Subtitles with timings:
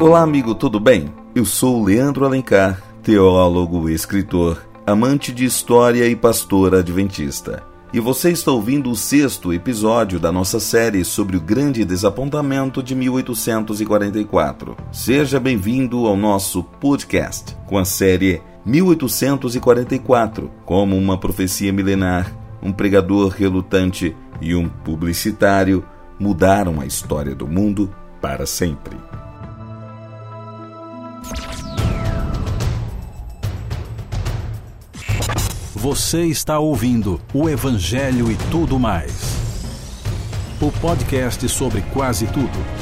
[0.00, 1.12] Olá, amigo, tudo bem?
[1.34, 7.62] Eu sou Leandro Alencar, teólogo, escritor, amante de história e pastor adventista.
[7.92, 12.94] E você está ouvindo o sexto episódio da nossa série sobre o grande desapontamento de
[12.94, 14.74] 1844.
[14.90, 23.28] Seja bem-vindo ao nosso podcast com a série 1844, como uma profecia milenar, um pregador
[23.28, 25.84] relutante e um publicitário
[26.18, 28.96] mudaram a história do mundo para sempre.
[35.80, 39.14] Você está ouvindo o Evangelho e tudo mais.
[40.60, 42.79] O podcast sobre quase tudo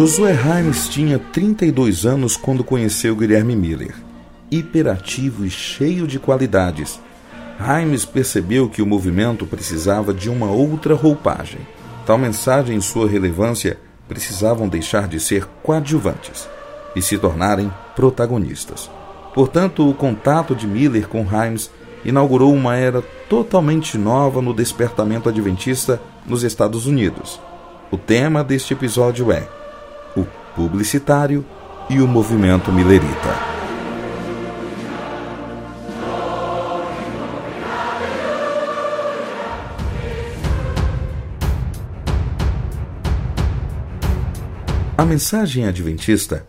[0.00, 3.94] Josué Himes tinha 32 anos quando conheceu Guilherme Miller.
[4.50, 6.98] Hiperativo e cheio de qualidades,
[7.60, 11.60] Himes percebeu que o movimento precisava de uma outra roupagem.
[12.06, 13.78] Tal mensagem e sua relevância
[14.08, 16.48] precisavam deixar de ser coadjuvantes
[16.96, 18.90] e se tornarem protagonistas.
[19.34, 21.70] Portanto, o contato de Miller com Himes
[22.06, 27.38] inaugurou uma era totalmente nova no despertamento adventista nos Estados Unidos.
[27.90, 29.59] O tema deste episódio é
[30.54, 31.44] publicitário
[31.88, 33.50] e o movimento milerita.
[44.96, 46.46] A mensagem adventista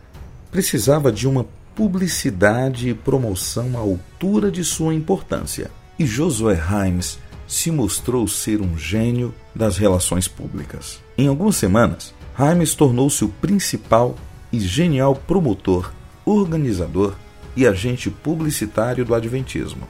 [0.52, 5.72] precisava de uma publicidade e promoção à altura de sua importância.
[5.98, 7.18] E Josué Himes
[7.48, 11.00] se mostrou ser um gênio das relações públicas.
[11.18, 14.16] Em algumas semanas, Himes tornou-se o principal
[14.52, 15.92] e genial promotor,
[16.26, 17.16] organizador
[17.56, 19.88] e agente publicitário do Adventismo,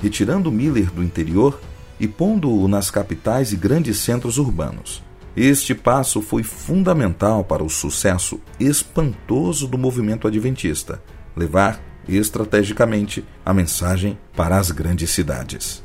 [0.00, 1.60] retirando Miller do interior
[1.98, 5.02] e pondo-o nas capitais e grandes centros urbanos.
[5.36, 11.02] Este passo foi fundamental para o sucesso espantoso do movimento adventista,
[11.36, 15.82] levar estrategicamente a mensagem para as grandes cidades.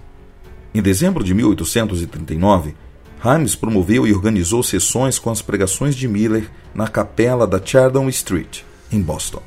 [0.74, 2.76] Em dezembro de 1839,
[3.24, 8.62] Himes promoveu e organizou sessões com as pregações de Miller na capela da Chardon Street,
[8.90, 9.44] em Boston,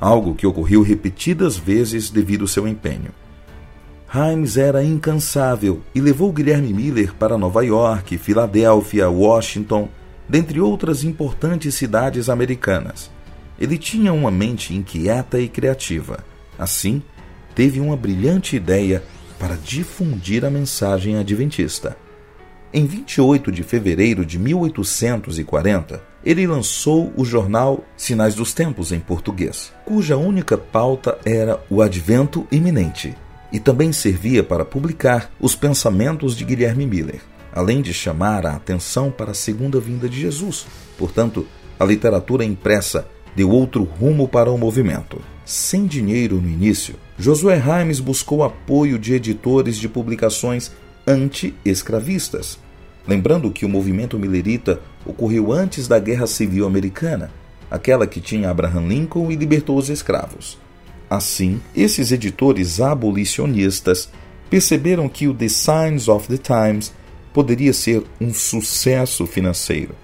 [0.00, 3.10] algo que ocorreu repetidas vezes devido ao seu empenho.
[4.14, 9.88] Himes era incansável e levou Guilherme Miller para Nova York, Filadélfia, Washington,
[10.28, 13.10] dentre outras importantes cidades americanas.
[13.58, 16.24] Ele tinha uma mente inquieta e criativa.
[16.56, 17.02] Assim,
[17.54, 19.02] teve uma brilhante ideia
[19.38, 21.96] para difundir a mensagem adventista.
[22.70, 29.72] Em 28 de fevereiro de 1840, ele lançou o jornal Sinais dos Tempos em português,
[29.86, 33.16] cuja única pauta era o advento iminente,
[33.50, 37.22] e também servia para publicar os pensamentos de Guilherme Miller,
[37.54, 40.66] além de chamar a atenção para a segunda vinda de Jesus.
[40.98, 41.46] Portanto,
[41.80, 45.22] a literatura impressa deu outro rumo para o movimento.
[45.42, 50.70] Sem dinheiro no início, Josué Himes buscou apoio de editores de publicações
[51.08, 52.58] anti-escravistas.
[53.06, 57.30] Lembrando que o movimento milerita ocorreu antes da Guerra Civil Americana,
[57.70, 60.58] aquela que tinha Abraham Lincoln e libertou os escravos.
[61.08, 64.10] Assim, esses editores abolicionistas
[64.50, 66.92] perceberam que o The Signs of the Times
[67.32, 69.94] poderia ser um sucesso financeiro.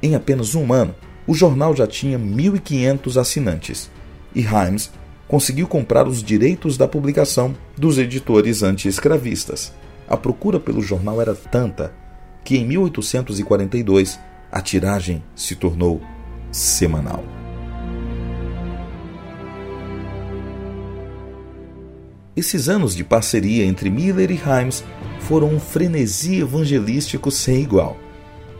[0.00, 0.94] Em apenas um ano,
[1.26, 3.90] o jornal já tinha 1.500 assinantes
[4.34, 4.92] e Himes
[5.26, 9.72] conseguiu comprar os direitos da publicação dos editores anti-escravistas.
[10.08, 11.92] A procura pelo jornal era tanta
[12.44, 14.18] que em 1842
[14.52, 16.00] a tiragem se tornou
[16.52, 17.24] semanal.
[22.36, 24.84] Esses anos de parceria entre Miller e Himes
[25.20, 27.96] foram um frenesi evangelístico sem igual.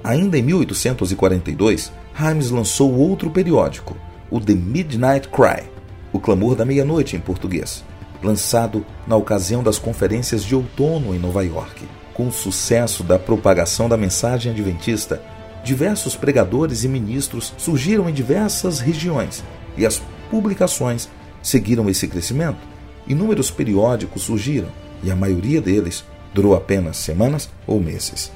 [0.02, 3.96] Ainda em 1842, Himes lançou outro periódico,
[4.30, 5.64] o The Midnight Cry,
[6.12, 7.84] o clamor da meia-noite em português,
[8.24, 11.86] lançado na ocasião das conferências de outono em Nova York.
[12.12, 15.22] Com o sucesso da propagação da mensagem adventista,
[15.62, 19.44] diversos pregadores e ministros surgiram em diversas regiões
[19.76, 20.00] e as
[20.30, 21.08] publicações
[21.42, 22.58] seguiram esse crescimento.
[23.06, 24.68] Inúmeros periódicos surgiram
[25.02, 28.32] e a maioria deles durou apenas semanas ou meses.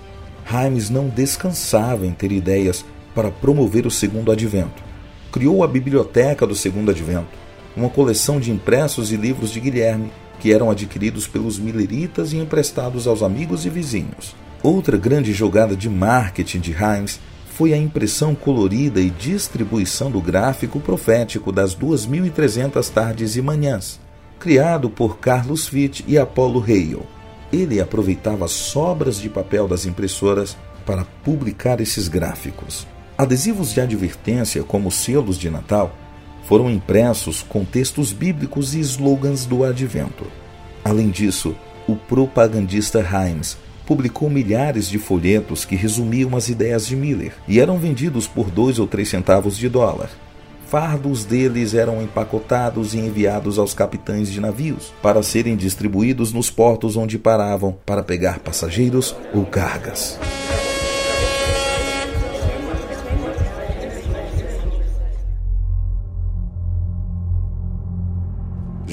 [0.51, 4.89] Himes não descansava em ter ideias para promover o segundo advento
[5.31, 7.29] criou a Biblioteca do Segundo Advento,
[7.79, 10.11] uma coleção de impressos e livros de Guilherme
[10.41, 14.35] que eram adquiridos pelos mileritas e emprestados aos amigos e vizinhos.
[14.63, 17.21] Outra grande jogada de marketing de Himes
[17.51, 24.01] foi a impressão colorida e distribuição do gráfico profético das 2.300 tardes e manhãs,
[24.39, 27.03] criado por Carlos Fitt e Apollo Hale.
[27.53, 32.87] Ele aproveitava sobras de papel das impressoras para publicar esses gráficos.
[33.17, 35.93] Adesivos de advertência, como selos de Natal,
[36.49, 40.25] foram impressos com textos bíblicos e slogans do advento.
[40.83, 41.55] Além disso,
[41.87, 47.77] o propagandista Himes publicou milhares de folhetos que resumiam as ideias de Miller e eram
[47.77, 50.09] vendidos por dois ou três centavos de dólar.
[50.67, 56.97] Fardos deles eram empacotados e enviados aos capitães de navios para serem distribuídos nos portos
[56.97, 60.19] onde paravam para pegar passageiros ou cargas.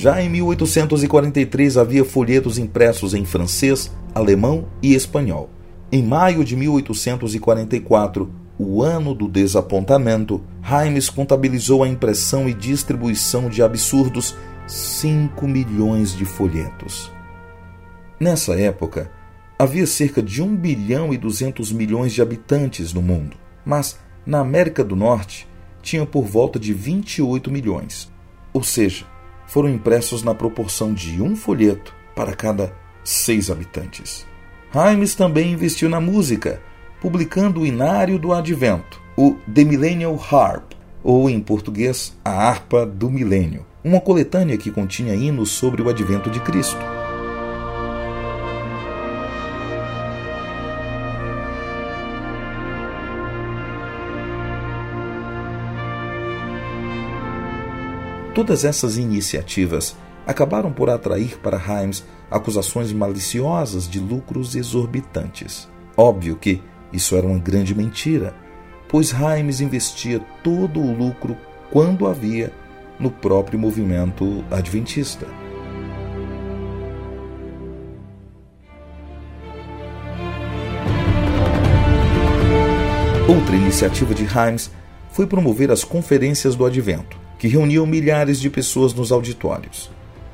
[0.05, 5.49] Já em 1843 havia folhetos impressos em francês, alemão e espanhol.
[5.91, 13.63] Em maio de 1844, o ano do desapontamento, Himes contabilizou a impressão e distribuição de
[13.63, 14.35] absurdos
[14.67, 17.11] 5 milhões de folhetos.
[18.19, 19.09] Nessa época,
[19.57, 24.83] havia cerca de 1 bilhão e 200 milhões de habitantes no mundo, mas na América
[24.83, 25.47] do Norte
[25.81, 28.13] tinha por volta de 28 milhões.
[28.53, 29.14] Ou seja,
[29.47, 34.25] foram impressos na proporção de um folheto para cada seis habitantes.
[34.73, 36.61] Himes também investiu na música,
[36.99, 43.09] publicando o Inário do Advento, o The Millennial Harp, ou em português, a Harpa do
[43.09, 47.04] Milênio, uma coletânea que continha hinos sobre o advento de Cristo.
[58.35, 59.95] Todas essas iniciativas
[60.27, 65.69] acabaram por atrair para Himes acusações maliciosas de lucros exorbitantes.
[65.95, 66.61] Óbvio que
[66.91, 68.35] isso era uma grande mentira,
[68.89, 71.37] pois Himes investia todo o lucro
[71.71, 72.51] quando havia
[72.99, 75.25] no próprio movimento adventista.
[83.29, 84.69] Outra iniciativa de Himes
[85.09, 89.89] foi promover as conferências do advento que reuniam milhares de pessoas nos auditórios.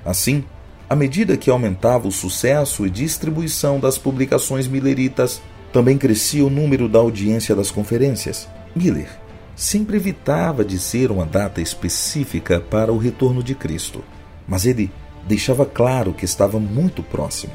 [0.06, 0.44] Assim,
[0.89, 6.89] à medida que aumentava o sucesso e distribuição das publicações milleritas, também crescia o número
[6.89, 8.48] da audiência das conferências.
[8.75, 9.09] Miller
[9.56, 14.03] sempre evitava dizer uma data específica para o retorno de Cristo,
[14.48, 14.92] mas ele
[15.27, 17.53] deixava claro que estava muito próximo.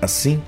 [0.00, 0.40] Assim,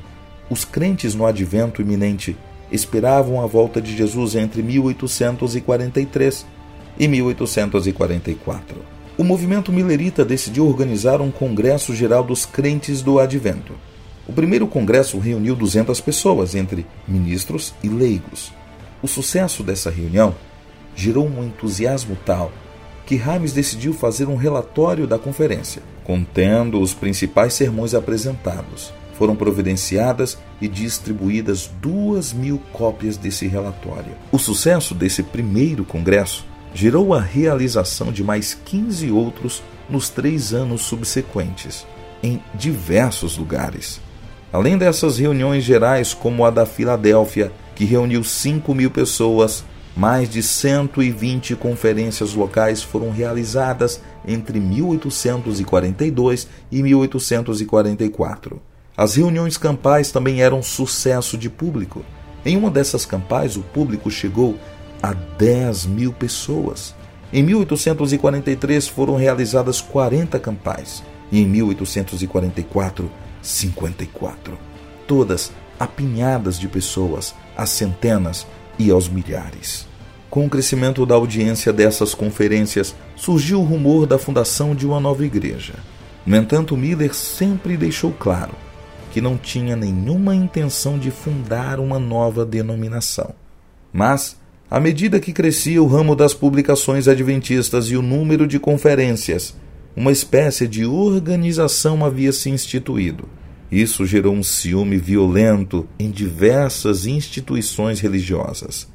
[0.50, 2.36] os crentes no advento iminente
[2.72, 6.46] esperavam a volta de Jesus entre 1843
[6.98, 8.76] e 1844.
[9.16, 13.72] O movimento milerita decidiu organizar um Congresso Geral dos Crentes do Advento.
[14.26, 18.52] O primeiro congresso reuniu 200 pessoas, entre ministros e leigos.
[19.02, 20.34] O sucesso dessa reunião
[20.96, 22.50] gerou um entusiasmo tal
[23.06, 28.92] que Rames decidiu fazer um relatório da conferência, contendo os principais sermões apresentados.
[29.18, 34.12] Foram providenciadas e distribuídas duas mil cópias desse relatório.
[34.32, 40.82] O sucesso desse primeiro congresso gerou a realização de mais 15 outros nos três anos
[40.82, 41.86] subsequentes,
[42.22, 44.00] em diversos lugares.
[44.52, 49.64] Além dessas reuniões gerais, como a da Filadélfia, que reuniu 5 mil pessoas,
[49.96, 58.60] mais de 120 conferências locais foram realizadas entre 1842 e 1844.
[58.96, 62.04] As reuniões campais também eram sucesso de público.
[62.44, 64.56] Em uma dessas campais, o público chegou
[65.04, 66.94] a 10 mil pessoas.
[67.30, 73.10] Em 1843 foram realizadas 40 campais e em 1844,
[73.42, 74.58] 54.
[75.06, 78.46] Todas apinhadas de pessoas, a centenas
[78.78, 79.86] e aos milhares.
[80.30, 85.22] Com o crescimento da audiência dessas conferências, surgiu o rumor da fundação de uma nova
[85.26, 85.74] igreja.
[86.24, 88.54] No entanto, Miller sempre deixou claro
[89.12, 93.34] que não tinha nenhuma intenção de fundar uma nova denominação.
[93.92, 99.54] Mas à medida que crescia o ramo das publicações adventistas e o número de conferências,
[99.96, 103.28] uma espécie de organização havia se instituído.
[103.70, 108.88] Isso gerou um ciúme violento em diversas instituições religiosas.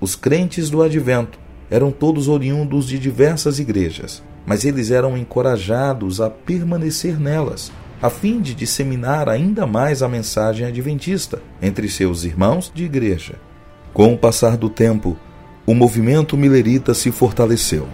[0.00, 1.38] Os crentes do advento
[1.70, 8.40] eram todos oriundos de diversas igrejas, mas eles eram encorajados a permanecer nelas, a fim
[8.40, 13.36] de disseminar ainda mais a mensagem adventista entre seus irmãos de igreja.
[13.92, 15.18] Com o passar do tempo,
[15.66, 17.86] o movimento milerita se fortaleceu.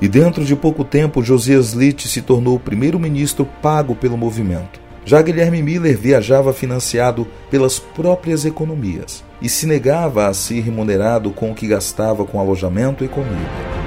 [0.00, 4.80] E dentro de pouco tempo, Josias Litt se tornou o primeiro ministro pago pelo movimento.
[5.04, 11.52] Já Guilherme Miller viajava financiado pelas próprias economias e se negava a ser remunerado com
[11.52, 13.78] o que gastava com alojamento e comida.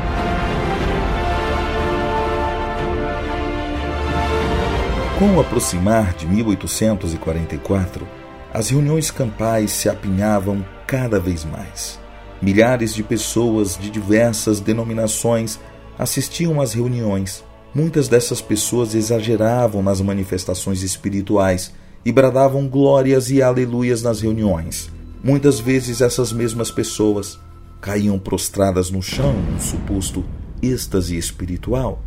[5.20, 8.08] Com o aproximar de 1844,
[8.54, 11.98] as reuniões campais se apinhavam cada vez mais.
[12.42, 15.58] Milhares de pessoas de diversas denominações
[15.98, 17.44] assistiam às reuniões
[17.74, 21.72] Muitas dessas pessoas exageravam nas manifestações espirituais
[22.04, 24.92] e bradavam glórias e aleluias nas reuniões.
[25.24, 27.40] Muitas vezes essas mesmas pessoas
[27.80, 30.26] caíam prostradas no chão num suposto
[30.62, 32.02] êxtase espiritual.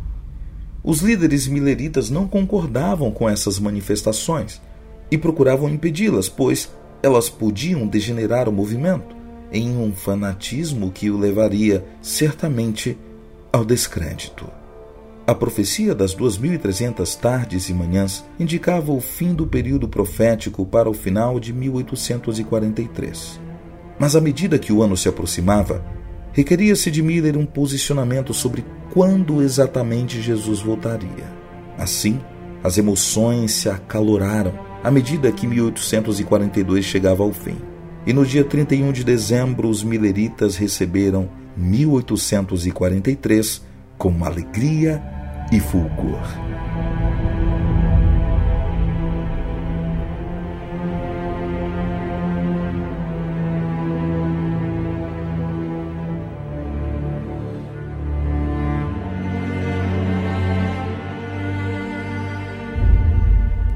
[0.83, 4.61] Os líderes mileritas não concordavam com essas manifestações
[5.09, 6.69] e procuravam impedi-las, pois
[7.01, 9.15] elas podiam degenerar o movimento
[9.51, 12.97] em um fanatismo que o levaria certamente
[13.51, 14.45] ao descrédito.
[15.27, 20.93] A profecia das 2.300 tardes e manhãs indicava o fim do período profético para o
[20.93, 23.39] final de 1843.
[23.97, 25.83] Mas à medida que o ano se aproximava,
[26.31, 31.33] requeria-se de Miller um posicionamento sobre quando exatamente Jesus voltaria.
[31.77, 32.19] Assim,
[32.63, 34.53] as emoções se acaloraram
[34.85, 37.57] à medida que 1842 chegava ao fim.
[38.05, 41.27] E no dia 31 de dezembro, os milleritas receberam
[41.57, 43.63] 1843
[43.97, 45.01] com alegria
[45.51, 46.21] e fulgor.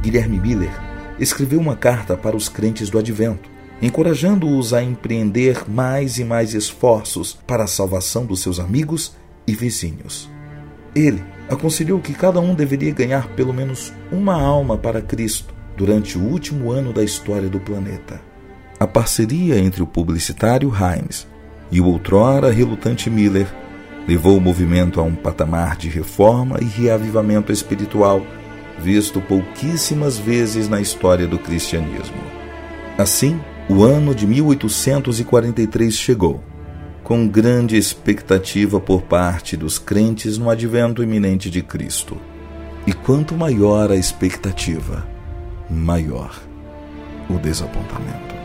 [0.04, 0.89] Guilherme Miller
[1.20, 3.50] escreveu uma carta para os crentes do Advento,
[3.82, 10.30] encorajando-os a empreender mais e mais esforços para a salvação dos seus amigos e vizinhos.
[10.96, 16.22] Ele aconselhou que cada um deveria ganhar pelo menos uma alma para Cristo durante o
[16.22, 18.22] último ano da história do planeta.
[18.80, 21.28] A parceria entre o publicitário Himes
[21.72, 23.48] e o outrora relutante Miller
[24.08, 28.26] levou o movimento a um patamar de reforma e reavivamento espiritual
[28.82, 32.22] visto pouquíssimas vezes na história do cristianismo.
[32.98, 36.44] Assim, o ano de 1843 chegou
[37.04, 42.18] com grande expectativa por parte dos crentes no advento iminente de Cristo.
[42.86, 45.08] E quanto maior a expectativa,
[45.70, 46.40] maior
[47.30, 48.39] o desapontamento.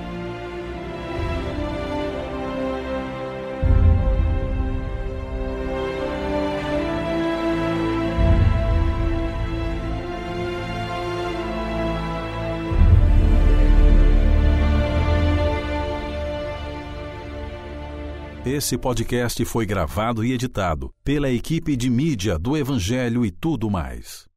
[18.57, 24.29] Esse podcast foi gravado e editado pela equipe de mídia do Evangelho e tudo mais.